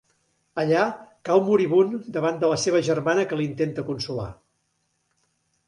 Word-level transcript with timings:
Allà 0.61 0.85
cau 1.29 1.41
moribund 1.49 2.09
davant 2.17 2.41
de 2.45 2.49
la 2.53 2.57
seva 2.63 2.81
germana 2.89 3.27
que 3.33 3.41
l'intenta 3.43 3.87
consolar. 3.93 4.29